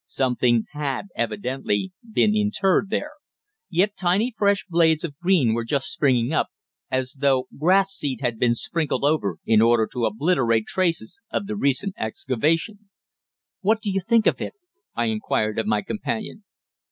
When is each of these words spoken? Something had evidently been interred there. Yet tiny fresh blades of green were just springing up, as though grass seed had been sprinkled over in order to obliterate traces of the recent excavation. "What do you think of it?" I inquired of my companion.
Something 0.07 0.63
had 0.71 1.09
evidently 1.15 1.93
been 2.11 2.35
interred 2.35 2.89
there. 2.89 3.11
Yet 3.69 3.95
tiny 3.95 4.33
fresh 4.35 4.65
blades 4.67 5.03
of 5.03 5.15
green 5.19 5.53
were 5.53 5.63
just 5.63 5.91
springing 5.91 6.33
up, 6.33 6.47
as 6.89 7.17
though 7.19 7.47
grass 7.55 7.91
seed 7.91 8.19
had 8.21 8.39
been 8.39 8.55
sprinkled 8.55 9.03
over 9.03 9.37
in 9.45 9.61
order 9.61 9.87
to 9.93 10.05
obliterate 10.05 10.65
traces 10.65 11.21
of 11.29 11.45
the 11.45 11.55
recent 11.55 11.93
excavation. 11.99 12.89
"What 13.59 13.79
do 13.79 13.91
you 13.91 13.99
think 13.99 14.25
of 14.25 14.41
it?" 14.41 14.55
I 14.95 15.05
inquired 15.05 15.59
of 15.59 15.67
my 15.67 15.83
companion. 15.83 16.45